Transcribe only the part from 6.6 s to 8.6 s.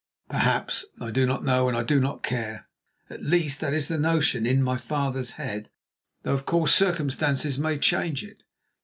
circumstances may change it.